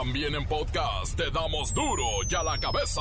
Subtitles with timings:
[0.00, 3.00] También en podcast te damos duro y a la cabeza.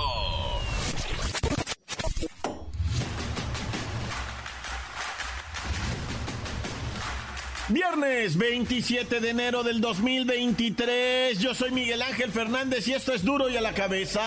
[7.70, 11.38] Viernes 27 de enero del 2023.
[11.38, 14.24] Yo soy Miguel Ángel Fernández y esto es duro y a la cabeza.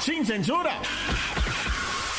[0.00, 0.80] Sin censura.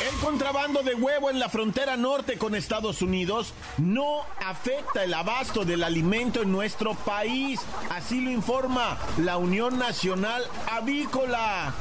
[0.04, 5.64] El contrabando de huevo en la frontera norte con Estados Unidos no afecta el abasto
[5.64, 7.58] del alimento en nuestro país.
[7.88, 11.72] Así lo informa la Unión Nacional Avícola.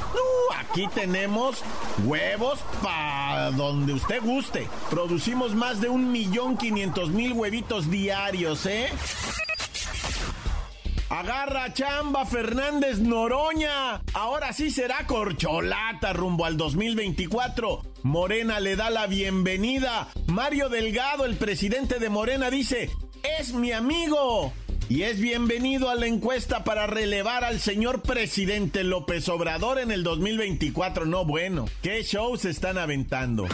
[0.57, 1.63] Aquí tenemos
[2.05, 4.69] huevos para donde usted guste.
[4.89, 8.87] Producimos más de un millón quinientos mil huevitos diarios, ¿eh?
[11.09, 14.01] Agarra chamba Fernández Noroña.
[14.13, 17.92] Ahora sí será corcholata rumbo al 2024.
[18.03, 20.09] Morena le da la bienvenida.
[20.27, 22.89] Mario Delgado, el presidente de Morena, dice,
[23.39, 24.51] es mi amigo.
[24.89, 30.03] Y es bienvenido a la encuesta para relevar al señor presidente López Obrador en el
[30.03, 31.05] 2024.
[31.05, 33.47] No, bueno, ¿qué shows están aventando?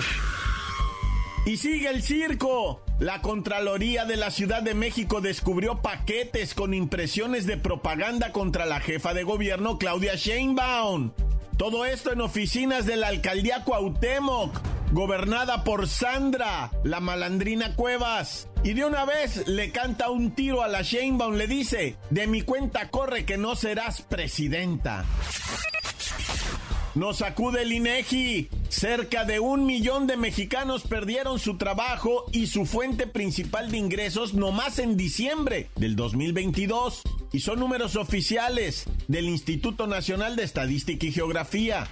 [1.46, 2.82] Y sigue el circo.
[3.00, 8.80] La Contraloría de la Ciudad de México descubrió paquetes con impresiones de propaganda contra la
[8.80, 11.12] jefa de gobierno Claudia Sheinbaum.
[11.60, 14.58] Todo esto en oficinas de la alcaldía Cuauhtémoc,
[14.94, 18.48] gobernada por Sandra, la malandrina Cuevas.
[18.64, 22.44] Y de una vez le canta un tiro a la Sheinbaum, le dice, de mi
[22.44, 25.04] cuenta corre que no serás presidenta.
[26.96, 28.50] Nos acude el INEGI.
[28.70, 34.34] Cerca de un millón de mexicanos perdieron su trabajo y su fuente principal de ingresos
[34.34, 37.02] nomás en diciembre del 2022.
[37.32, 41.88] Y son números oficiales del Instituto Nacional de Estadística y Geografía.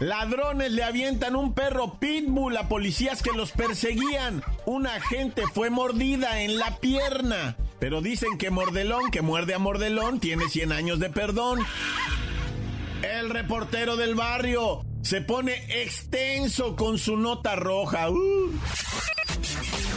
[0.00, 4.44] Ladrones le avientan un perro pitbull a policías que los perseguían.
[4.64, 7.56] Una agente fue mordida en la pierna.
[7.80, 11.60] Pero dicen que Mordelón, que muerde a Mordelón, tiene 100 años de perdón.
[13.02, 18.10] El reportero del barrio se pone extenso con su nota roja.
[18.10, 18.52] Uh.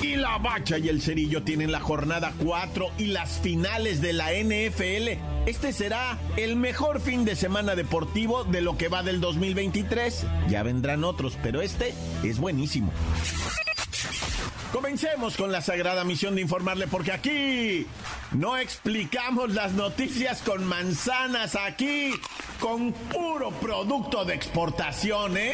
[0.02, 4.32] Y la bacha y el cerillo tienen la jornada 4 y las finales de la
[4.34, 5.20] NFL.
[5.46, 10.26] Este será el mejor fin de semana deportivo de lo que va del 2023.
[10.50, 12.92] Ya vendrán otros, pero este es buenísimo.
[14.72, 17.86] Comencemos con la sagrada misión de informarle porque aquí
[18.32, 22.12] no explicamos las noticias con manzanas, aquí
[22.60, 25.54] con puro producto de exportación, ¿eh?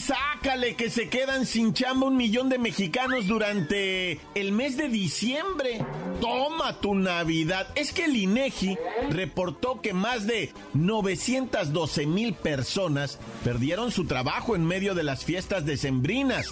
[0.00, 5.84] Sácale que se quedan sin chamba un millón de mexicanos durante el mes de diciembre.
[6.20, 7.68] Toma tu Navidad.
[7.74, 8.76] Es que el INEGI
[9.10, 15.64] reportó que más de 912 mil personas perdieron su trabajo en medio de las fiestas
[15.64, 16.46] decembrinas.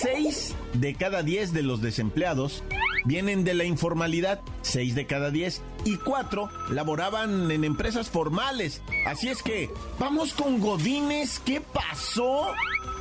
[0.00, 2.62] Seis de cada diez de los desempleados
[3.04, 8.82] vienen de la informalidad, 6 de cada 10, y 4 laboraban en empresas formales.
[9.06, 12.52] Así es que, vamos con Godines, ¿qué pasó?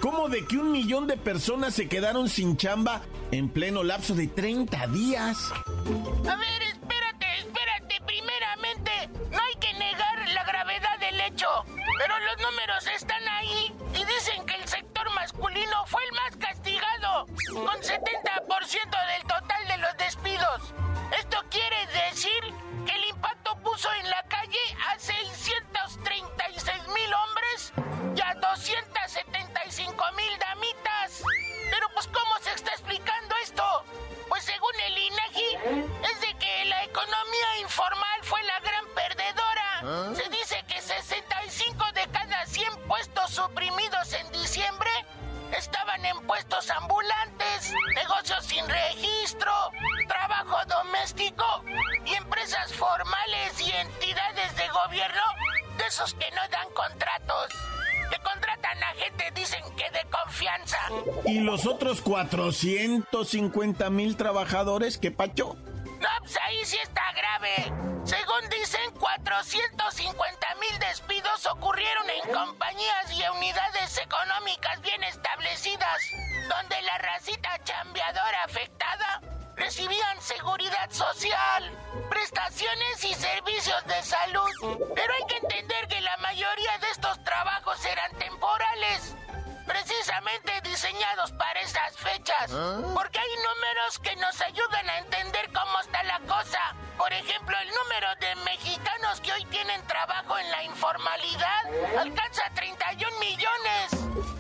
[0.02, 3.02] ¿Cómo de que un millón de personas se quedaron sin chamba
[3.32, 5.38] en pleno lapso de 30 días?
[5.52, 8.02] A ver, espérate, espérate.
[8.06, 8.92] Primeramente,
[9.32, 14.46] no hay que negar la gravedad del hecho, pero los números están ahí y dicen
[14.46, 17.92] que el sector masculino fue el más castigado, con 70%
[19.16, 19.45] del total
[19.76, 20.74] de los despidos.
[21.20, 22.40] Esto quiere decir
[22.86, 24.60] que el impacto puso en la calle
[24.90, 27.74] a 636 mil hombres
[28.16, 31.24] y a 275 mil damitas.
[31.70, 33.86] Pero pues ¿cómo se está explicando esto?
[34.30, 35.58] Pues según el INEGI,
[36.04, 40.16] es de que la economía informal fue la gran perdedora.
[40.16, 44.35] Se dice que 65 de cada 100 puestos suprimidos en
[45.58, 49.52] estaban en puestos ambulantes, negocios sin registro,
[50.08, 51.46] trabajo doméstico
[52.06, 55.22] y empresas formales y entidades de gobierno
[55.78, 57.54] de esos que no dan contratos.
[58.10, 60.78] Que contratan a gente, dicen que de confianza.
[61.26, 65.56] ¿Y los otros 450 mil trabajadores qué pacho?
[66.42, 67.72] Ahí sí está grave.
[68.04, 76.02] Según dicen, 450 mil despidos ocurrieron en compañías y unidades económicas bien establecidas,
[76.50, 79.22] donde la racita chambeadora afectada
[79.56, 81.72] recibían seguridad social,
[82.10, 84.52] prestaciones y servicios de salud.
[84.96, 89.16] Pero hay que entender que la mayoría de estos trabajos eran temporales
[89.66, 92.52] precisamente diseñados para esas fechas.
[92.52, 92.82] ¿Ah?
[92.94, 96.60] Porque hay números que nos ayudan a entender cómo está la cosa.
[96.98, 103.20] Por ejemplo, el número de mexicanos que hoy tienen trabajo en la informalidad alcanza 31
[103.20, 103.92] millones.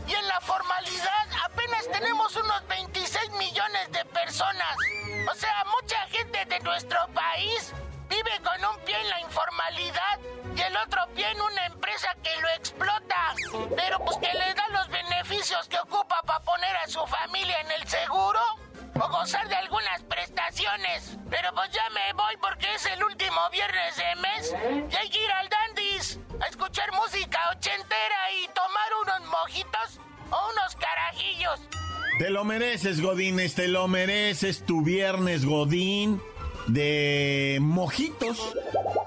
[0.07, 4.77] Y en la formalidad apenas tenemos unos 26 millones de personas.
[5.29, 7.73] O sea, mucha gente de nuestro país
[8.25, 10.19] vive con un pie en la informalidad
[10.55, 13.35] y el otro pie en una empresa que lo explota,
[13.75, 17.71] pero pues que le da los beneficios que ocupa para poner a su familia en
[17.71, 18.39] el seguro
[18.95, 21.17] o gozar de algunas prestaciones.
[21.29, 24.55] Pero pues ya me voy porque es el último viernes de mes
[24.91, 29.99] y hay que ir al Dandis a escuchar música ochentera y tomar unos mojitos
[30.31, 31.59] o unos carajillos.
[32.17, 36.21] Te lo mereces, Godínez, te lo mereces tu viernes, Godín
[36.67, 38.37] de mojitos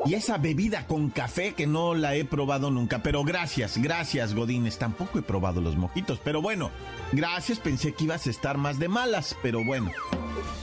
[0.07, 3.03] y esa bebida con café que no la he probado nunca.
[3.03, 4.79] Pero gracias, gracias, Godines.
[4.79, 6.21] Tampoco he probado los mojitos.
[6.23, 6.71] Pero bueno,
[7.13, 7.59] gracias.
[7.59, 9.37] Pensé que ibas a estar más de malas.
[9.43, 9.91] Pero bueno,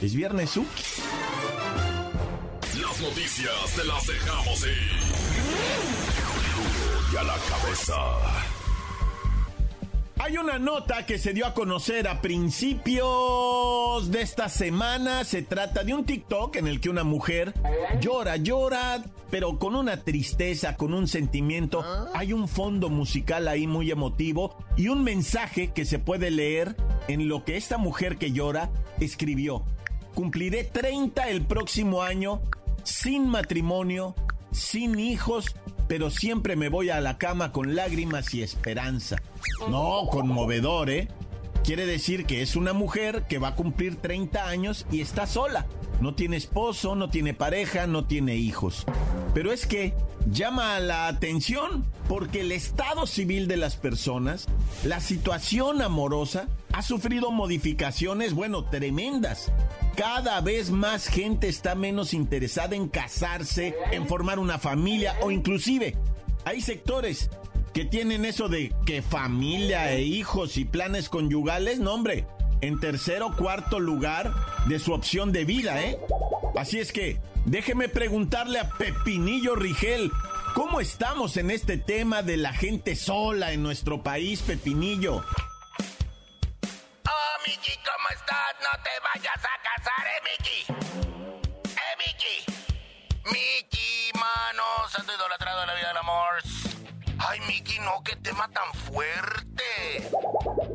[0.00, 0.64] es viernes, ¿su?
[2.80, 4.96] Las noticias te las dejamos ir.
[7.12, 8.55] Y a la cabeza.
[10.26, 15.22] Hay una nota que se dio a conocer a principios de esta semana.
[15.22, 17.54] Se trata de un TikTok en el que una mujer
[18.00, 21.84] llora, llora, pero con una tristeza, con un sentimiento.
[22.12, 26.74] Hay un fondo musical ahí muy emotivo y un mensaje que se puede leer
[27.06, 29.62] en lo que esta mujer que llora escribió.
[30.16, 32.42] Cumpliré 30 el próximo año,
[32.82, 34.16] sin matrimonio,
[34.56, 35.54] sin hijos
[35.88, 39.22] pero siempre me voy a la cama con lágrimas y esperanza.
[39.68, 41.08] No, conmovedor, ¿eh?
[41.64, 45.66] Quiere decir que es una mujer que va a cumplir 30 años y está sola.
[46.00, 48.84] No tiene esposo, no tiene pareja, no tiene hijos.
[49.34, 49.94] Pero es que
[50.30, 54.46] llama la atención porque el estado civil de las personas,
[54.84, 59.50] la situación amorosa, ha sufrido modificaciones, bueno, tremendas.
[59.96, 65.96] Cada vez más gente está menos interesada en casarse, en formar una familia o inclusive
[66.44, 67.30] hay sectores
[67.72, 72.26] que tienen eso de que familia e hijos y planes conyugales, no hombre,
[72.60, 74.34] en tercero o cuarto lugar
[74.68, 75.98] de su opción de vida, ¿eh?
[76.58, 80.12] Así es que déjeme preguntarle a Pepinillo Rigel,
[80.54, 85.24] ¿cómo estamos en este tema de la gente sola en nuestro país, Pepinillo?
[87.46, 88.54] Miki, ¿cómo estás?
[88.60, 90.66] No te vayas a casar, eh, Miki.
[91.70, 92.44] Eh, Miki.
[93.30, 96.42] Miki, mano, santo idolatrado de la vida del amor.
[97.18, 100.10] Ay, Miki, no, qué tema tan fuerte.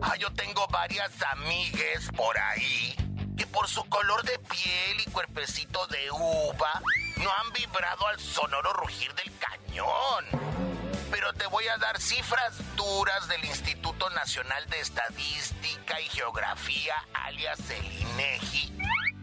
[0.02, 2.96] Ay, yo tengo varias amigues por ahí
[3.38, 6.82] que por su color de piel y cuerpecito de uva
[7.18, 10.71] no han vibrado al sonoro rugir del cañón
[11.12, 17.60] pero te voy a dar cifras duras del Instituto Nacional de Estadística y Geografía, alias
[17.69, 18.78] el INEGI.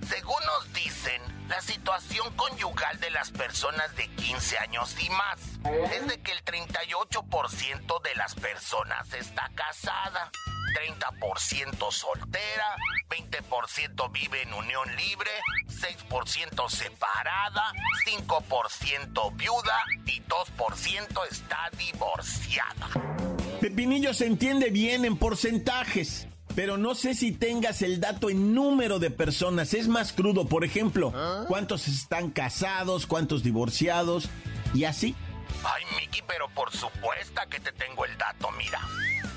[0.07, 5.41] Según nos dicen, la situación conyugal de las personas de 15 años y más
[5.91, 10.31] es de que el 38% de las personas está casada,
[10.73, 12.77] 30% soltera,
[13.09, 15.31] 20% vive en unión libre,
[15.69, 17.73] 6% separada,
[18.07, 22.89] 5% viuda y 2% está divorciada.
[23.61, 26.29] Pepinillo se entiende bien en porcentajes
[26.59, 29.75] pero no sé si tengas el dato en número de personas.
[29.75, 31.45] Es más crudo, por ejemplo, ¿Ah?
[31.47, 34.29] cuántos están casados, cuántos divorciados
[34.75, 35.15] y así.
[35.65, 38.81] Ay, Miki, pero por supuesto que te tengo el dato, mira.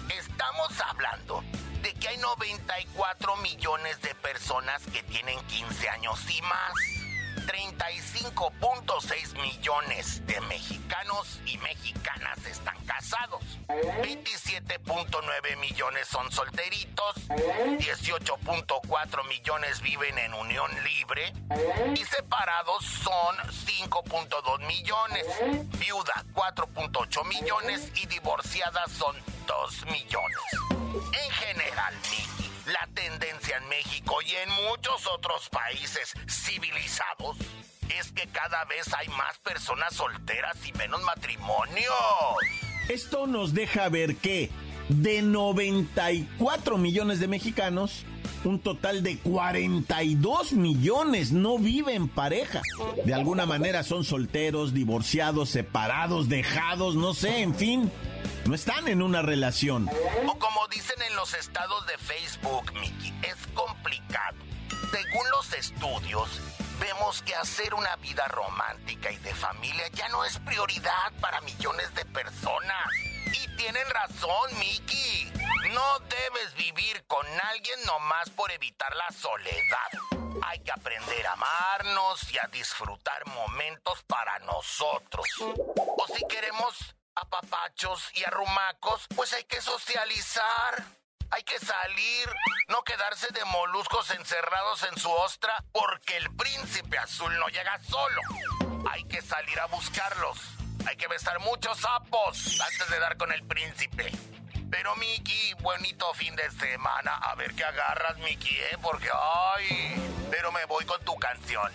[0.10, 1.44] Estamos hablando
[1.82, 7.01] de que hay 94 millones de personas que tienen 15 años y más.
[7.52, 13.44] 35.6 millones de mexicanos y mexicanas están casados.
[13.68, 17.16] 27.9 millones son solteritos.
[17.28, 21.34] 18.4 millones viven en unión libre.
[21.94, 25.26] Y separados son 5.2 millones.
[25.78, 29.14] Viuda 4.8 millones y divorciadas son
[29.46, 30.40] 2 millones.
[31.26, 31.94] En general,
[32.72, 37.38] la tendencia en México y en muchos otros países civilizados
[38.00, 41.94] es que cada vez hay más personas solteras y menos matrimonios.
[42.88, 44.50] Esto nos deja ver que
[44.88, 48.06] de 94 millones de mexicanos,
[48.46, 52.62] un total de 42 millones no viven pareja.
[53.06, 57.92] De alguna manera son solteros, divorciados, separados, dejados, no sé, en fin
[58.46, 59.90] no están en una relación.
[60.28, 64.38] O como dicen en los estados de Facebook, Mickey, es complicado.
[64.92, 66.30] Según los estudios,
[66.80, 71.94] vemos que hacer una vida romántica y de familia ya no es prioridad para millones
[71.94, 72.88] de personas.
[73.28, 75.32] Y tienen razón, Mickey.
[75.74, 80.42] No debes vivir con alguien nomás por evitar la soledad.
[80.44, 85.28] Hay que aprender a amarnos y a disfrutar momentos para nosotros.
[85.40, 90.84] O si queremos apapachos y arrumacos, pues hay que socializar.
[91.34, 92.30] Hay que salir,
[92.68, 98.22] no quedarse de moluscos encerrados en su ostra porque el príncipe azul no llega solo.
[98.92, 100.38] Hay que salir a buscarlos.
[100.86, 104.12] Hay que besar muchos sapos antes de dar con el príncipe.
[104.70, 107.16] Pero Miki, bonito fin de semana.
[107.16, 108.78] A ver qué agarras, Miki, ¿eh?
[108.82, 111.72] Porque, ay, pero me voy con tu canción.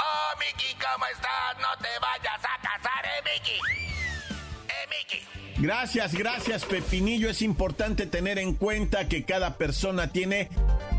[0.00, 1.56] Oh, Miki, ¿cómo estás?
[1.58, 3.97] No te vayas a casar, ¿eh, Miki?
[5.58, 7.28] Gracias, gracias, Pepinillo.
[7.28, 10.48] Es importante tener en cuenta que cada persona tiene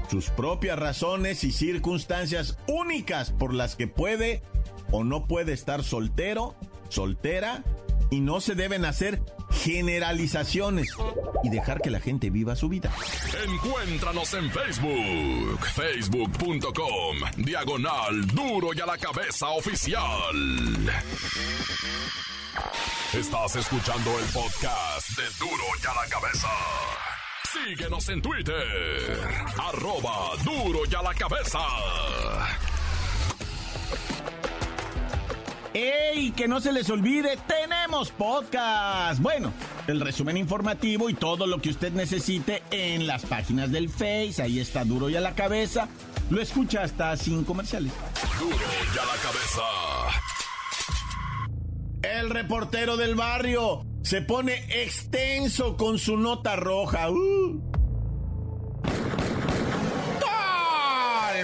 [0.09, 4.41] sus propias razones y circunstancias únicas por las que puede
[4.91, 6.55] o no puede estar soltero,
[6.89, 7.63] soltera
[8.09, 10.89] y no se deben hacer generalizaciones
[11.43, 12.91] y dejar que la gente viva su vida.
[13.47, 20.03] Encuéntranos en Facebook, facebook.com, diagonal duro y a la cabeza oficial.
[23.13, 26.47] Estás escuchando el podcast de duro y a la cabeza.
[27.51, 29.19] Síguenos en Twitter,
[29.57, 31.59] arroba duro y a la cabeza.
[35.73, 36.31] ¡Ey!
[36.31, 39.21] Que no se les olvide, tenemos podcast.
[39.21, 39.53] Bueno,
[39.87, 44.41] el resumen informativo y todo lo que usted necesite en las páginas del Face.
[44.41, 45.87] Ahí está duro y a la cabeza.
[46.29, 47.91] Lo escucha hasta sin comerciales.
[48.39, 50.28] Duro y a la cabeza.
[52.19, 57.09] El reportero del barrio se pone extenso con su nota roja.
[57.09, 57.68] ¡Uh!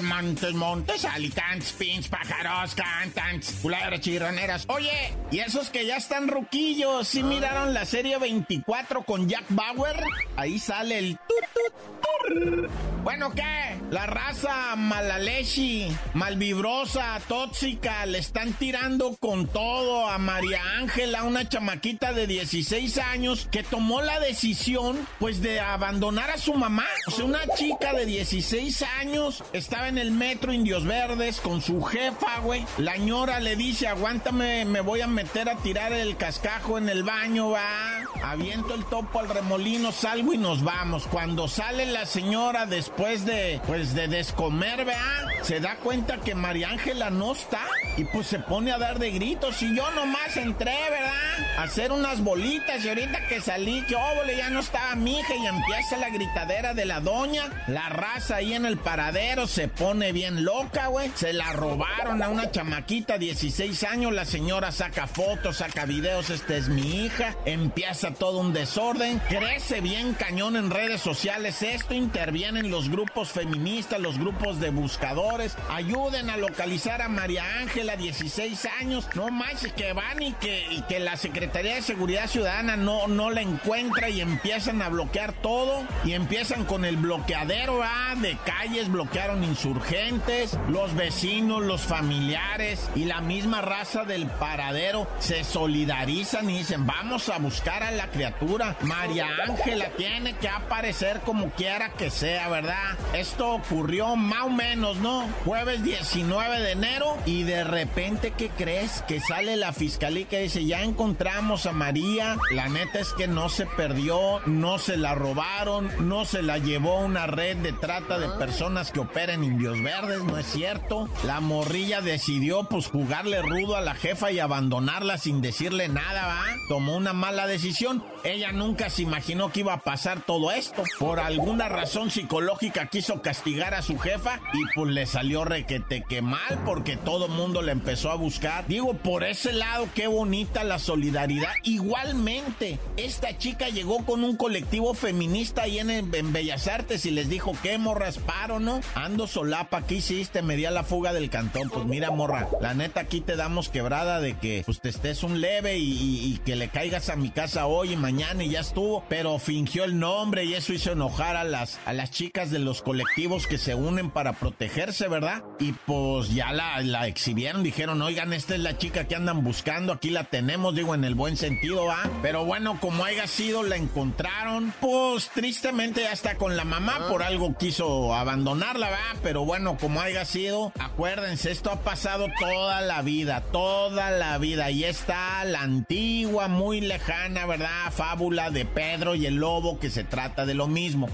[0.02, 4.66] Montes, montes, alicantes, pins, pájaros, cantantes, culebras, chirroneras.
[4.68, 7.08] Oye, ¿y esos que ya están ruquillos?
[7.08, 9.96] ¿Sí miraron la serie 24 con Jack Bauer?
[10.36, 12.70] Ahí sale el tut.
[13.04, 13.78] Bueno, ¿qué?
[13.92, 22.12] La raza malalechi, malvibrosa, tóxica, le están tirando con todo a María Ángela, una chamaquita
[22.14, 26.88] de 16 años que tomó la decisión, pues, de abandonar a su mamá.
[27.08, 31.82] O sea, una chica de 16 años estaba en el metro Indios Verdes con su
[31.84, 32.66] jefa, güey.
[32.78, 37.04] La ñora le dice, aguántame, me voy a meter a tirar el cascajo en el
[37.04, 38.02] baño, va.
[38.24, 41.08] Aviento el topo al remolino, salgo y nos vamos.
[41.08, 46.70] Cuando sale la señora después de, pues, de descomer, vea, se da cuenta que María
[46.70, 47.62] Ángela no está
[47.98, 49.62] y pues se pone a dar de gritos.
[49.62, 51.58] Y yo nomás entré, ¿verdad?
[51.58, 55.36] A hacer unas bolitas y ahorita que salí, que óvole, ya no estaba mi hija
[55.36, 57.44] y empieza la gritadera de la doña.
[57.68, 61.12] La raza ahí en el paradero se pone bien loca, güey.
[61.16, 64.14] Se la robaron a una chamaquita, 16 años.
[64.14, 66.30] La señora saca fotos, saca videos.
[66.30, 67.36] Esta es mi hija.
[67.46, 69.20] Empieza todo un desorden.
[69.30, 71.62] Crece bien cañón en redes sociales.
[71.62, 75.56] Esto intervienen los grupos feministas, los grupos de buscadores.
[75.70, 79.08] Ayuden a localizar a María Ángela, 16 años.
[79.16, 84.10] No manches, que van y que, la Secretaría de Seguridad Ciudadana no, no la encuentra
[84.10, 85.84] y empiezan a bloquear todo.
[86.04, 93.06] Y empiezan con el bloqueadero ah, de calles, bloquearon insurgentes, los vecinos, los familiares y
[93.06, 98.76] la misma raza del paradero se solidarizan y dicen, vamos a buscar a la criatura.
[98.82, 102.76] María Ángela tiene que aparecer como quiera que sea, ¿verdad?
[103.14, 105.28] Esto ocurrió más o menos, ¿no?
[105.46, 109.02] Jueves 19 de enero y de repente, ¿qué crees?
[109.08, 112.38] Que sale la fiscalía que dice, ya encontramos a María.
[112.52, 117.00] La neta es que no se perdió, no se la robaron, no se la llevó
[117.00, 121.08] una red de trata de personas que operan en Indios Verdes, no es cierto.
[121.24, 126.44] La morrilla decidió pues jugarle rudo a la jefa y abandonarla sin decirle nada.
[126.68, 128.04] Tomó una mala decisión.
[128.26, 130.84] Ella nunca se imaginó que iba a pasar todo esto.
[131.00, 136.22] Por alguna razón psicológica quiso castigar a su jefa y pues le salió requete que
[136.22, 138.68] mal porque todo mundo le empezó a buscar.
[138.68, 141.54] Digo, por ese lado, qué bonita la solidaridad.
[141.64, 147.54] Igualmente, esta chica llegó con un colectivo feminista ahí en, Bellas Artes y les dijo,
[147.64, 148.82] ¿qué morras paro, no?
[148.96, 150.42] Ando solapa, ¿qué hiciste?
[150.42, 151.70] Me di a la fuga del cantón.
[151.70, 155.40] Pues mira, morra, la neta aquí te damos quebrada de que pues te estés un
[155.40, 159.04] leve y, que le caigas a mi casa hoy y mañana y ya estuvo.
[159.08, 162.82] Pero fingió el nombre y eso hizo enojar a las, a las chicas de los
[162.82, 165.44] colectivos que se unen para protegerse, ¿verdad?
[165.60, 169.94] Y pues ya la, la exhibieron, dijeron, oigan, esta es la chica que andan buscando,
[169.94, 172.10] aquí la tenemos, digo, en el buen sentido, ¿va?
[172.24, 177.22] Pero bueno, como haya sido, la encontraron, pues tristemente ya está con la mamá, por
[177.22, 179.20] algo quiso abandonarla, ¿va?
[179.22, 184.72] Pero bueno, como haya sido, acuérdense, esto ha pasado toda la vida, toda la vida,
[184.72, 187.92] y está la antigua, muy lejana, ¿verdad?
[187.92, 191.10] Fábula de Pedro y el lobo que se trata de lo mismo.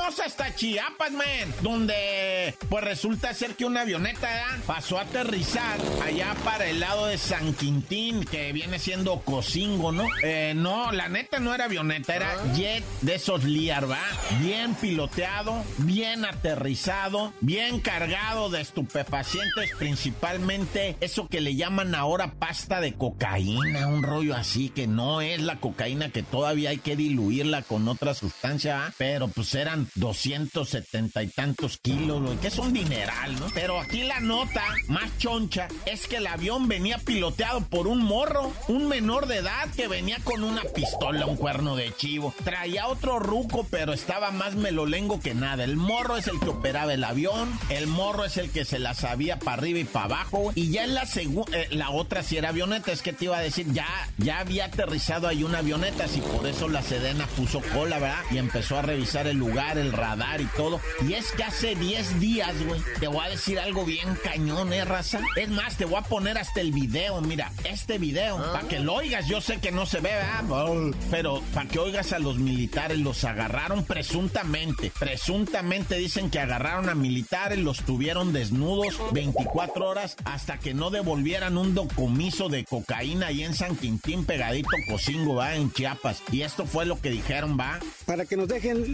[0.00, 1.26] Vamos hasta Chiapas, man,
[1.60, 4.30] donde pues resulta ser que una avioneta
[4.66, 10.06] pasó a aterrizar allá para el lado de San Quintín, que viene siendo Cocingo, ¿no?
[10.22, 12.52] Eh, no, la neta no era avioneta, era ah.
[12.54, 14.00] jet de esos Liar, ¿va?
[14.40, 22.80] Bien piloteado, bien aterrizado, bien cargado de estupefacientes, principalmente eso que le llaman ahora pasta
[22.80, 27.60] de cocaína, un rollo así que no es la cocaína que todavía hay que diluirla
[27.60, 33.46] con otra sustancia, pero pues era 270 y tantos kilos, que es un dineral, ¿no?
[33.54, 38.52] Pero aquí la nota más choncha es que el avión venía piloteado por un morro,
[38.68, 42.34] un menor de edad que venía con una pistola, un cuerno de chivo.
[42.44, 45.64] Traía otro ruco, pero estaba más melolengo que nada.
[45.64, 48.94] El morro es el que operaba el avión, el morro es el que se la
[48.94, 50.52] sabía para arriba y para abajo.
[50.54, 53.38] Y ya en la segunda, eh, la otra si era avioneta, es que te iba
[53.38, 57.60] a decir, ya, ya había aterrizado ahí una avioneta, y por eso la Sedena puso
[57.72, 58.22] cola, ¿verdad?
[58.30, 60.80] Y empezó a revisar el lugar el radar y todo.
[61.06, 64.84] Y es que hace 10 días, güey, te voy a decir algo bien cañón, ¿eh,
[64.84, 65.20] raza?
[65.36, 68.52] Es más, te voy a poner hasta el video, mira, este video, ah.
[68.52, 70.92] para que lo oigas, yo sé que no se ve, ¿verdad?
[71.10, 76.94] Pero para que oigas a los militares, los agarraron presuntamente, presuntamente dicen que agarraron a
[76.94, 83.42] militares, los tuvieron desnudos 24 horas hasta que no devolvieran un docomiso de cocaína ahí
[83.42, 86.22] en San Quintín, pegadito Cocingo, va, en Chiapas.
[86.32, 87.78] Y esto fue lo que dijeron, va.
[88.06, 88.84] Para que nos dejen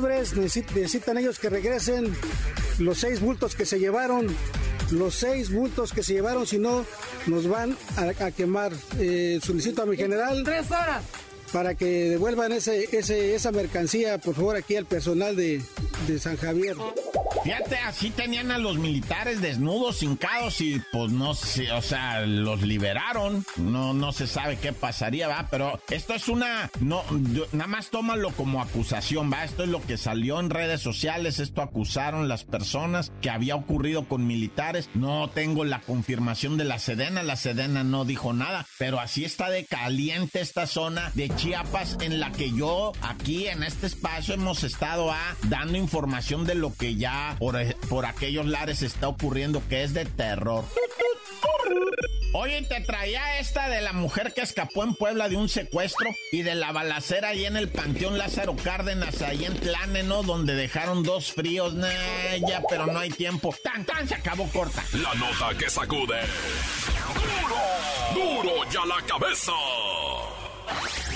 [0.00, 2.14] libres, necesitan ellos que regresen
[2.78, 4.28] los seis bultos que se llevaron,
[4.90, 6.86] los seis bultos que se llevaron, si no
[7.26, 8.72] nos van a, quemar.
[8.98, 10.42] Eh, solicito a mi general.
[10.42, 11.04] Tres horas.
[11.52, 15.60] Para que devuelvan ese, ese, esa mercancía, por favor, aquí al personal de,
[16.06, 16.76] de San Javier.
[17.42, 22.60] Fíjate, así tenían a los militares desnudos, hincados y pues no sé, o sea, los
[22.62, 23.44] liberaron.
[23.56, 27.02] No, no se sabe qué pasaría, va, pero esto es una, no,
[27.52, 29.44] nada más tómalo como acusación, va.
[29.44, 34.06] Esto es lo que salió en redes sociales, esto acusaron las personas que había ocurrido
[34.06, 34.90] con militares.
[34.94, 39.48] No tengo la confirmación de la Sedena, la Sedena no dijo nada, pero así está
[39.48, 44.62] de caliente esta zona de Chiapas en la que yo aquí en este espacio hemos
[44.62, 49.82] estado a ah, dando información de lo que ya por, aquellos lares está ocurriendo que
[49.82, 50.64] es de terror.
[52.32, 56.42] Oye, te traía esta de la mujer que escapó en Puebla de un secuestro y
[56.42, 60.22] de la balacera ahí en el Panteón Lázaro Cárdenas, ahí en Tlane, ¿no?
[60.22, 61.74] Donde dejaron dos fríos,
[62.46, 63.54] ya, pero no hay tiempo.
[63.64, 64.06] ¡Tan, tan!
[64.06, 64.84] Se acabó corta.
[64.92, 66.20] La nota que sacude.
[68.14, 68.42] ¡Duro!
[68.42, 69.52] ¡Duro ya la cabeza!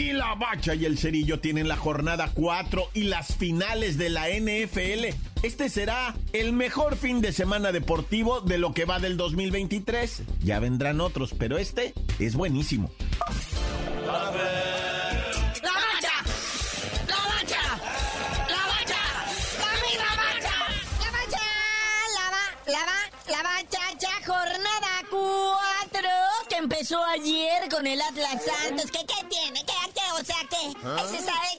[0.00, 4.28] Y la bacha y el cerillo tienen la jornada 4 y las finales de la
[4.28, 10.22] NFL este será el mejor fin de semana deportivo de lo que va del 2023.
[10.42, 12.90] Ya vendrán otros, pero este es buenísimo.
[14.06, 14.42] ¡La bacha!
[15.62, 16.02] ¡La bacha!
[17.06, 17.62] ¡La bacha!
[18.48, 19.00] ¡La bacha!
[19.56, 19.70] ¡La
[20.16, 20.56] bacha!
[21.00, 21.44] ¡La bacha!
[22.14, 22.44] ¡La va!
[22.66, 22.98] ¡La va!
[23.30, 23.80] ¡La bacha!
[24.26, 26.00] ¡Jornada 4!
[26.50, 28.90] Que empezó ayer con el Atlas Santos.
[28.90, 29.19] ¿Qué, qué
[30.82, 31.18] sea, ¿qué?
[31.32, 31.49] ¿Ah?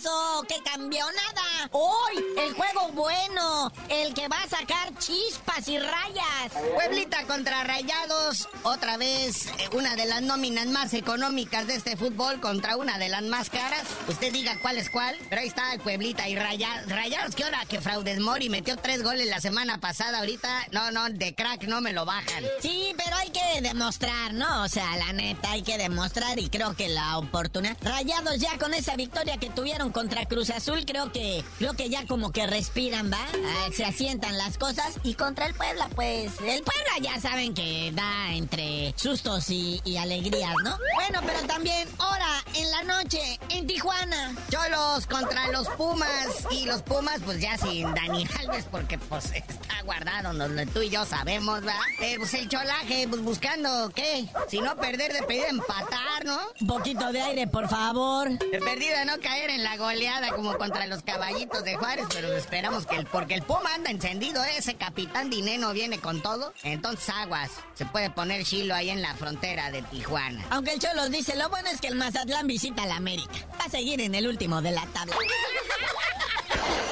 [0.00, 0.44] Pasó?
[0.48, 1.04] ¿Qué cambió?
[1.04, 1.68] Nada.
[1.72, 6.52] Hoy, el juego bueno, el que va a sacar chispas y rayas.
[6.74, 12.40] Pueblita contra Rayados, otra vez eh, una de las nóminas más económicas de este fútbol
[12.40, 13.82] contra una de las más caras.
[14.08, 16.90] Usted diga cuál es cuál, pero ahí está el Pueblita y Rayados.
[16.90, 17.64] Rayados, ¿qué hora?
[17.66, 21.80] Que Fraudes Mori metió tres goles la semana pasada, ahorita, no, no, de crack no
[21.80, 22.44] me lo bajan.
[22.60, 24.62] Sí, pero hay que demostrar, ¿no?
[24.62, 27.76] O sea, la neta, hay que demostrar y creo que la oportunidad.
[27.82, 32.06] Rayados ya con esa victoria que tuvieron contra Cruz Azul creo que creo que ya
[32.06, 33.18] como que respiran, ¿va?
[33.18, 34.98] Ah, se asientan las cosas.
[35.02, 40.54] Y contra el Puebla, pues, el Puebla ya saben que da entre sustos y, alegrías,
[40.64, 40.78] ¿no?
[40.94, 44.34] Bueno, pero también ahora en la noche en Tijuana.
[44.50, 46.46] Cholos contra los Pumas.
[46.50, 50.90] Y los Pumas, pues ya sin Dani Alves, porque pues está guardado donde tú y
[50.90, 51.76] yo sabemos, ¿va?
[52.00, 54.26] Eh, pues el cholaje, pues buscando, ¿qué?
[54.48, 56.38] Si no perder, de pedir empatar, ¿no?
[56.60, 58.30] Un poquito de aire, por favor.
[58.30, 62.86] De perdida no caer en la goleada como contra los caballitos de Juárez, pero esperamos
[62.86, 64.58] que el, porque el Puma anda encendido, ¿eh?
[64.58, 66.52] ese capitán Dineno viene con todo.
[66.62, 70.44] Entonces aguas, se puede poner chilo ahí en la frontera de Tijuana.
[70.50, 73.32] Aunque el Cholo dice, lo bueno es que el Mazatlán visita la América.
[73.58, 75.16] Va a seguir en el último de la tabla.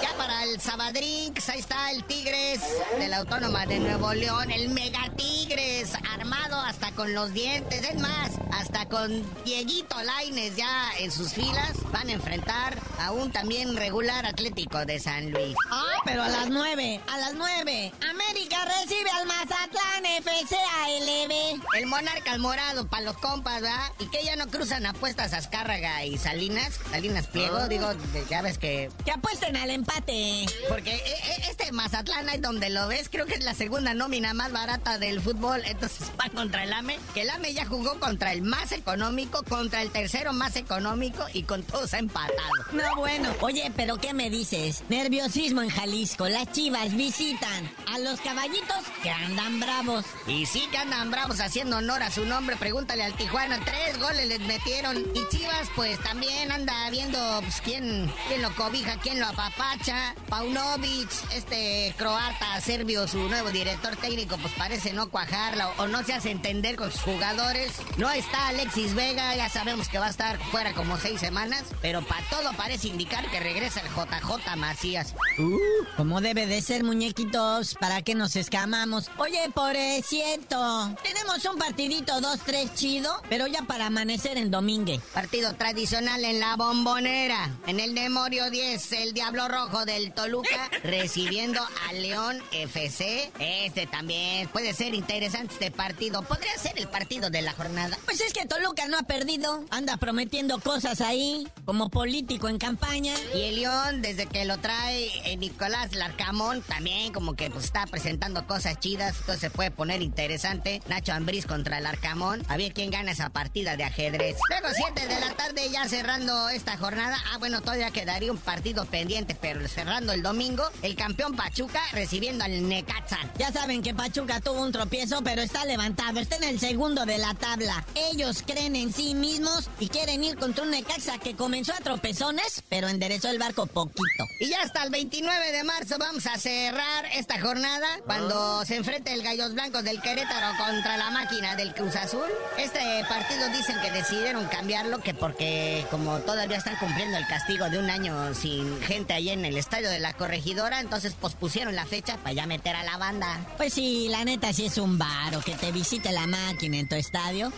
[0.02, 2.60] Ya para el Sabadrinks, ahí está el Tigres
[2.98, 7.98] de la Autónoma de Nuevo León, el Mega Tigres, armado hasta con los dientes, es
[8.00, 13.76] más, hasta con Dieguito Laines ya en sus filas, van a enfrentar a un también
[13.76, 15.54] regular Atlético de San Luis.
[15.70, 21.62] Ah, pero a las nueve, a las nueve, América recibe al Mazatlán FC ALB.
[21.76, 23.92] El Monarca al morado para los compas, ¿verdad?
[23.98, 27.68] Y que ya no cruzan apuestas Azcárraga y Salinas, Salinas Pliego, ah.
[27.68, 27.92] digo,
[28.28, 28.90] ya ves que...
[29.04, 30.46] Que apuesten al empate.
[30.68, 34.34] Porque eh, eh, este Mazatlán ahí donde lo ves, creo que es la segunda nómina
[34.34, 38.32] más barata del fútbol, entonces va contra el AME, que el AME ya jugó contra
[38.32, 42.32] el más económico, contra el tercero más económico y con todos ha empatado.
[42.72, 43.34] No, bueno.
[43.40, 44.82] Oye, pero ¿qué me dices?
[44.88, 46.28] Nerviosismo en Jalisco.
[46.28, 50.04] Las chivas visitan a los caballitos que andan bravos.
[50.26, 52.56] Y sí que andan bravos haciendo honor a su nombre.
[52.56, 53.58] Pregúntale al Tijuana.
[53.64, 54.98] Tres goles les metieron.
[55.14, 60.14] Y Chivas, pues también anda viendo pues, quién, quién lo cobija, quién lo apapacha.
[60.28, 66.12] Paunovic, este croata serbio, su nuevo director técnico, pues parece no cuajarla o no se
[66.12, 67.72] hace entender con sus jugadores.
[67.96, 71.64] No está Alexis Vega, ya sabemos que va a estar fuera como seis semanas.
[71.80, 75.14] Pero para todo parece indicar que regresa el JJ Macías.
[75.38, 75.58] Uh,
[75.96, 79.10] como debe de ser, muñequitos, ¿para qué nos escamamos?
[79.16, 85.00] Oye, por cierto, tenemos un partidito 2-3 chido, pero ya para amanecer en domingue.
[85.14, 87.50] Partido tradicional en la bombonera.
[87.66, 93.32] En el Memorio 10, el Diablo Rojo del Toluca recibiendo a León FC.
[93.38, 96.22] Este también puede ser interesante este partido.
[96.22, 97.96] Podría ser el partido de la jornada.
[98.04, 99.64] Pues es que Toluca no ha perdido.
[99.70, 103.14] Anda prometiendo cosas ahí, como político en campaña.
[103.34, 107.86] Y el León, desde que lo trae eh, Nicolás Larcamón, también como que pues, está
[107.86, 109.16] presentando cosas chidas.
[109.20, 110.82] Entonces se puede poner interesante.
[110.88, 112.42] Nacho Ambriz contra el Arcamón.
[112.48, 114.36] A ver quién gana esa partida de ajedrez.
[114.48, 117.16] Luego 7 de la tarde ya cerrando esta jornada.
[117.32, 122.44] Ah, bueno, todavía quedaría un partido pendiente, pero cerrando el domingo, el campeón Pachuca recibiendo
[122.44, 123.18] al Necaxa.
[123.38, 126.20] Ya saben que Pachuca tuvo un tropiezo, pero está levantado.
[126.20, 127.84] Está en el segundo de la tabla.
[128.12, 132.62] Ellos creen en sí mismos y quieren ir contra un Necaxa que comenzó a tropezones,
[132.68, 134.24] pero enderezó el barco poquito.
[134.40, 139.12] Y ya hasta el 29 de marzo vamos a cerrar esta jornada cuando se enfrente
[139.12, 142.28] el Gallos Blancos del Querétaro contra la máquina del Cruz Azul.
[142.56, 147.78] Este partido dicen que decidieron cambiarlo que porque como todavía están cumpliendo el castigo de
[147.78, 152.16] un año sin gente ahí en el estadio de la corregidora, entonces pospusieron la fecha
[152.18, 153.46] para ya meter a la banda.
[153.56, 156.94] Pues sí, la neta sí es un varo que te visite la máquina en tu
[156.94, 157.52] estadio,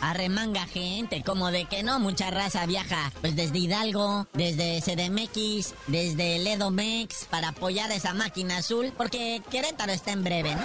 [0.73, 7.27] gente, como de que no mucha raza viaja, pues desde Hidalgo, desde CDMX, desde Ledomex,
[7.27, 10.63] para apoyar esa máquina azul, porque Querétaro está en breve, ¿no?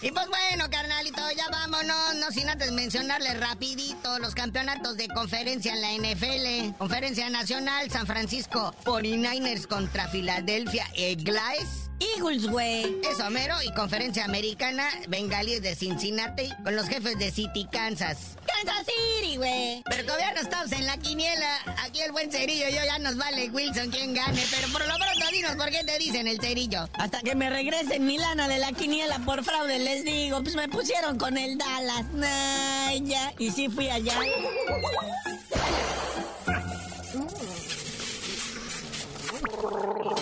[0.00, 5.74] Y pues bueno, carnalito, ya vámonos, no sin antes mencionarle rapidito los campeonatos de conferencia
[5.74, 6.76] en la NFL.
[6.76, 11.83] Conferencia Nacional, San Francisco 49ers contra Filadelfia Eagles.
[12.16, 13.00] Eagles, güey.
[13.02, 13.54] Eso, mero.
[13.62, 18.36] Y conferencia americana, Bengalíes de Cincinnati con los jefes de City, Kansas.
[18.46, 19.82] Kansas City, güey.
[19.88, 21.58] Pero todavía no estamos en la quiniela.
[21.84, 24.42] Aquí el buen cerillo, yo ya nos vale Wilson quien gane.
[24.50, 26.88] Pero por lo pronto dinos por qué te dicen el cerillo.
[26.94, 30.42] Hasta que me regresen Milana de la quiniela por fraude, les digo.
[30.42, 32.04] Pues me pusieron con el Dallas.
[32.12, 33.32] Nah, ya.
[33.38, 34.18] Y sí fui allá.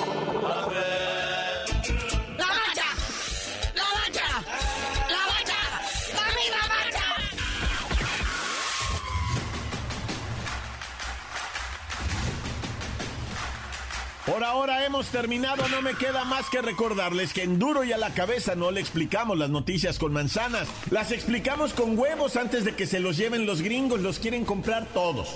[14.33, 17.99] Por ahora hemos terminado, no me queda más que recordarles que en duro y a
[17.99, 22.75] la cabeza no le explicamos las noticias con manzanas, las explicamos con huevos antes de
[22.75, 25.35] que se los lleven los gringos, los quieren comprar todos.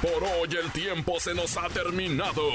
[0.00, 2.48] Por hoy el tiempo se nos ha terminado.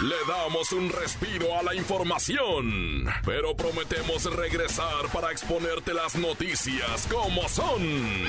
[0.00, 7.48] Le damos un respiro a la información, pero prometemos regresar para exponerte las noticias como
[7.48, 8.28] son.